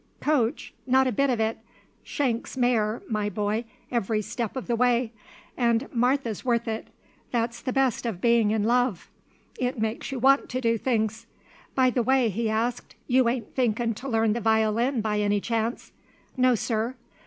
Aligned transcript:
"Coach? 0.19 0.73
Not 0.87 1.05
a 1.05 1.11
bit 1.11 1.29
of 1.29 1.39
it. 1.39 1.59
Shank's 2.03 2.57
mare, 2.57 3.03
my 3.07 3.29
boy, 3.29 3.65
every 3.91 4.23
step 4.23 4.55
of 4.55 4.65
the 4.65 4.75
way; 4.75 5.11
and 5.55 5.87
Martha's 5.93 6.43
worth 6.43 6.67
it. 6.67 6.87
That's 7.29 7.61
the 7.61 7.71
best 7.71 8.07
of 8.07 8.19
bein' 8.19 8.49
in 8.49 8.63
love; 8.63 9.11
it 9.59 9.77
makes 9.77 10.11
you 10.11 10.17
want 10.17 10.49
to 10.49 10.59
do 10.59 10.75
things. 10.79 11.27
By 11.75 11.91
the 11.91 12.01
way," 12.01 12.29
he 12.29 12.49
asked 12.49 12.95
"you 13.05 13.29
ain't 13.29 13.53
thinkin' 13.53 13.93
to 13.93 14.07
learn 14.09 14.33
the 14.33 14.41
violin, 14.41 15.01
by 15.01 15.19
any 15.19 15.39
chance?" 15.39 15.91
"No, 16.35 16.55
sir." 16.55 16.95